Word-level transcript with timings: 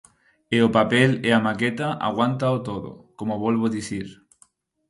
E 0.55 0.57
o 0.67 0.73
papel 0.77 1.11
e 1.27 1.29
a 1.37 1.43
maqueta 1.47 1.87
aguántao 2.07 2.57
todo, 2.69 2.91
como 3.17 3.41
volvo 3.43 3.73
dicir. 3.77 4.07